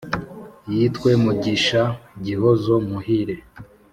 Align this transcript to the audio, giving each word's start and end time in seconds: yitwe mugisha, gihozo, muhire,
yitwe 0.73 1.09
mugisha, 1.23 1.81
gihozo, 2.25 2.73
muhire, 2.87 3.35